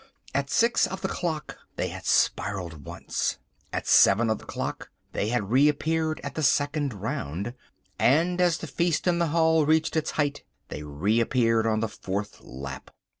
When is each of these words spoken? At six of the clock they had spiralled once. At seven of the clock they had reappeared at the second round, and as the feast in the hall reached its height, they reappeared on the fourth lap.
At 0.33 0.49
six 0.49 0.87
of 0.87 1.01
the 1.03 1.07
clock 1.07 1.59
they 1.75 1.89
had 1.89 2.07
spiralled 2.07 2.85
once. 2.85 3.37
At 3.71 3.85
seven 3.85 4.31
of 4.31 4.39
the 4.39 4.47
clock 4.47 4.89
they 5.11 5.27
had 5.27 5.51
reappeared 5.51 6.19
at 6.23 6.33
the 6.33 6.41
second 6.41 6.95
round, 6.95 7.53
and 7.99 8.41
as 8.41 8.57
the 8.57 8.65
feast 8.65 9.05
in 9.05 9.19
the 9.19 9.27
hall 9.27 9.63
reached 9.67 9.95
its 9.95 10.09
height, 10.17 10.43
they 10.69 10.81
reappeared 10.81 11.67
on 11.67 11.81
the 11.81 11.87
fourth 11.87 12.41
lap. 12.41 12.89